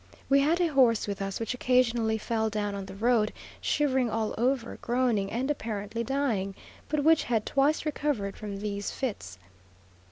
We 0.29 0.39
had 0.39 0.59
a 0.59 0.65
horse 0.73 1.07
with 1.07 1.21
us 1.21 1.39
which 1.39 1.53
occasionally 1.53 2.17
fell 2.17 2.49
down 2.49 2.73
on 2.73 2.87
the 2.87 2.95
road, 2.95 3.31
shivering 3.61 4.09
all 4.09 4.33
over, 4.35 4.79
groaning, 4.81 5.31
and 5.31 5.51
apparently 5.51 6.03
dying; 6.03 6.55
but 6.89 7.03
which 7.03 7.25
had 7.25 7.45
twice 7.45 7.85
recovered 7.85 8.35
from 8.35 8.57
these 8.61 8.89
fits. 8.89 9.37